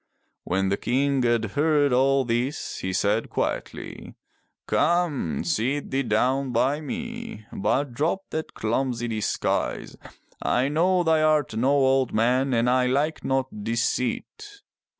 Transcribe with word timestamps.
When 0.45 0.69
the 0.69 0.77
King 0.77 1.21
had 1.21 1.45
heard 1.51 1.93
all 1.93 2.25
this 2.25 2.79
he 2.79 2.91
said 2.91 3.29
quietly: 3.29 4.15
"Come, 4.65 5.43
sit 5.43 5.91
thee 5.91 6.01
down 6.01 6.51
by 6.51 6.81
me, 6.81 7.45
but 7.53 7.93
drop 7.93 8.21
that 8.31 8.55
clumsy 8.55 9.07
disguise. 9.07 9.95
I 10.41 10.69
know 10.69 11.03
thou 11.03 11.21
art 11.21 11.55
no 11.55 11.69
old 11.73 12.13
man 12.15 12.51
and 12.51 12.67
I 12.67 12.87
like 12.87 13.23
not 13.23 13.63
deceit." 13.63 14.63